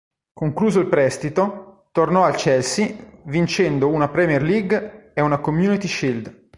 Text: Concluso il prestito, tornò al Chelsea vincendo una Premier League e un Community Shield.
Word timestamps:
Concluso 0.33 0.79
il 0.79 0.87
prestito, 0.87 1.89
tornò 1.91 2.23
al 2.23 2.33
Chelsea 2.35 2.91
vincendo 3.25 3.87
una 3.87 4.07
Premier 4.09 4.41
League 4.41 5.11
e 5.13 5.21
un 5.21 5.39
Community 5.39 5.87
Shield. 5.87 6.49